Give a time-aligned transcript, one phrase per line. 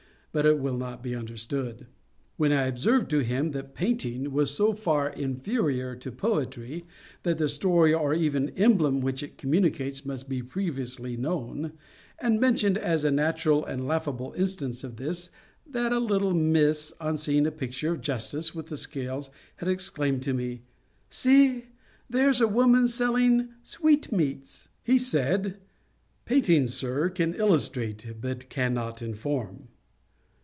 [0.33, 1.87] But it will not be understood.'
[2.37, 6.85] When I observed to him that Painting was so far inferiour to Poetry,
[7.23, 11.73] that the story or even emblem which it communicates must be previously known,
[12.17, 15.31] and mentioned as a natural and laughable instance of this,
[15.67, 20.23] that a little Miss on seeing a picture of Justice with the scales, had exclaimed
[20.23, 20.61] to me,
[21.09, 21.65] 'See,
[22.09, 25.57] there's a woman selling sweetmeats;' he said,
[26.23, 29.67] 'Painting, Sir, can illustrate, but cannot inform.'